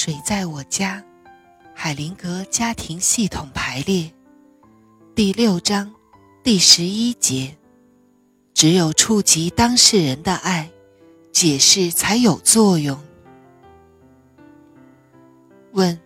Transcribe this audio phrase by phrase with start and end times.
[0.00, 1.02] 水在我家，
[1.74, 4.08] 海灵格家庭系统排列，
[5.12, 5.92] 第六章
[6.44, 7.56] 第十一节。
[8.54, 10.70] 只有触及当事人的爱，
[11.32, 12.96] 解释才有作用。
[15.72, 15.98] 问：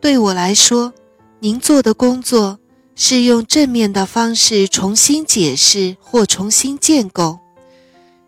[0.00, 0.94] 对我来说，
[1.40, 2.58] 您做的工作
[2.96, 7.38] 是用正面的方式重新解释或重新建构。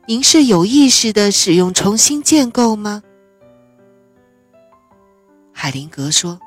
[0.07, 3.03] 您是有意识的使用重新建构吗？
[5.59, 6.39] 海灵格说：“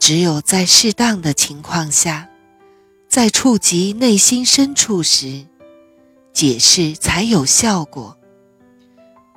[0.00, 2.30] 只有在适当的情况下，
[3.10, 5.44] 在触及内心深处时，
[6.32, 8.16] 解释才有效果。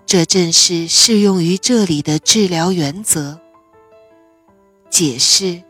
[0.06, 3.38] 这正是适用于这里的治疗原则。
[4.90, 5.62] 解释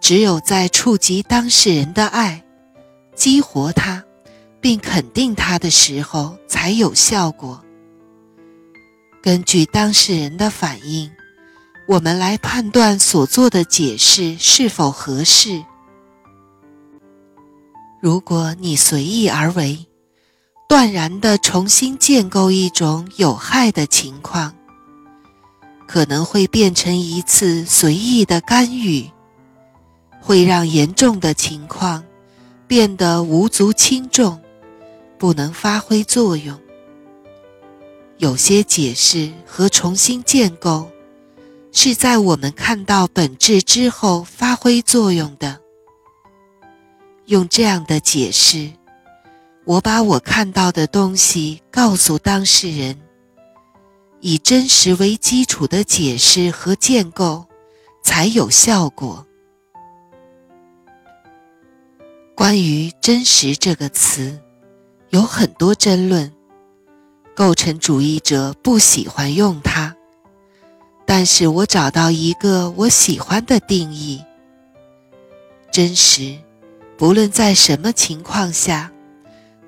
[0.00, 2.42] 只有在触及当事人的爱，
[3.14, 4.02] 激活他。”
[4.62, 7.64] 并肯定他的时候才有效果。
[9.22, 11.10] 根据当事人的反应，
[11.86, 15.64] 我们来判断所做的解释是否合适。
[18.00, 19.86] 如果你随意而为，
[20.68, 24.54] 断然地重新建构一种有害的情况，
[25.86, 29.10] 可能会变成一次随意的干预，
[30.20, 32.04] 会让严重的情况
[32.66, 34.40] 变得无足轻重。
[35.18, 36.58] 不能发挥作用。
[38.16, 40.90] 有些解释和重新建构，
[41.72, 45.60] 是在我们看到本质之后发挥作用的。
[47.26, 48.70] 用这样的解释，
[49.64, 53.00] 我把我看到的东西告诉当事人，
[54.20, 57.46] 以真实为基础的解释和建构
[58.02, 59.26] 才有效果。
[62.34, 64.40] 关于“真实”这个词。
[65.10, 66.32] 有很多争论，
[67.34, 69.92] 构成主义者不喜欢用它，
[71.12, 74.24] 但是我找到一个我喜欢的定义：
[75.72, 76.38] 真实，
[76.96, 78.92] 不论在什么情况下，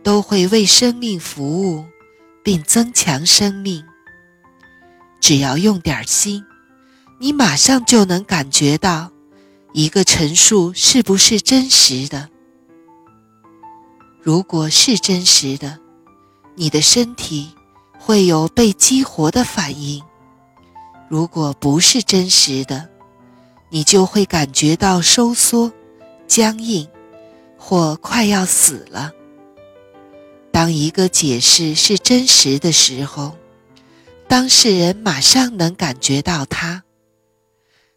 [0.04, 1.84] 都会为生命服务，
[2.44, 3.84] 并增强生命。
[5.20, 6.44] 只要用点心，
[7.18, 9.10] 你马上就能感觉到
[9.72, 12.28] 一个陈述是不是真实的。
[14.22, 15.80] 如果是真实的，
[16.54, 17.50] 你的身体
[17.98, 20.00] 会有被激活的反应；
[21.12, 22.88] 如果不是真实的，
[23.68, 25.70] 你就会感觉到收缩、
[26.26, 26.88] 僵硬
[27.58, 29.12] 或快要死了。
[30.50, 33.36] 当一个解释是真实的时候，
[34.26, 36.82] 当事人马上能感觉到它，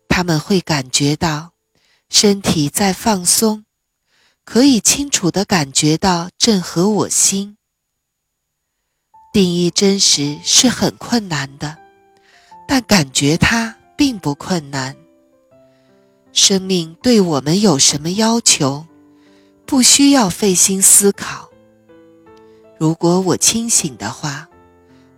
[0.09, 1.51] 他们会感觉到
[2.09, 3.63] 身体在放松。
[4.43, 7.55] 可以清楚地感觉到正合我心。
[9.31, 11.77] 定义真实是很困难的，
[12.67, 14.95] 但感觉它并不困难。
[16.31, 18.85] 生命对我们有什么要求？
[19.65, 21.49] 不需要费心思考。
[22.77, 24.47] 如果我清醒的话，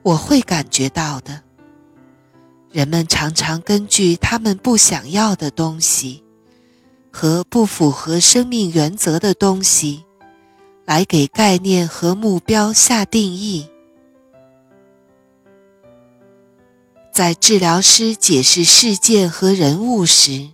[0.04, 1.42] 我会感觉到的。
[2.72, 6.24] 人们常常根据他们不想要的东西。
[7.10, 10.06] 和不符合生命原则的东西，
[10.86, 13.68] 来给概念和目标下定义。
[17.18, 20.50] 在治疗师解释事件和人物时，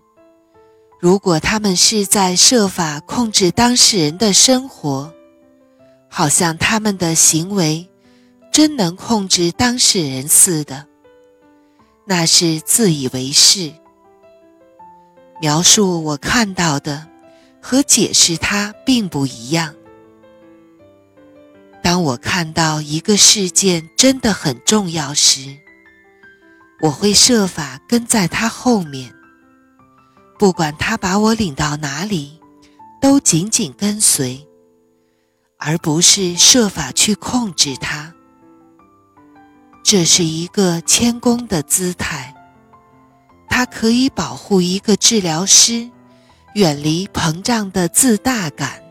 [0.98, 5.14] 如果他们是在设法控制当事人的生活，
[6.08, 7.90] 好像他们的行为
[8.50, 10.88] 真能控制当事人似的，
[12.06, 13.74] 那是自以为是。
[15.42, 17.10] 描述我看到的
[17.62, 19.76] 和解释它并不一样。
[21.82, 25.58] 当我看到一个事件真的很重要时，
[26.84, 29.16] 我会设法跟在他后面，
[30.38, 32.42] 不管他把我领到哪里，
[33.02, 34.46] 都紧紧跟随，
[35.58, 38.14] 而不是设法去控制他。
[39.82, 42.36] 这是一个谦恭的姿态。
[43.48, 45.90] 它可以保护一个治疗师
[46.56, 48.83] 远离膨胀的自大感。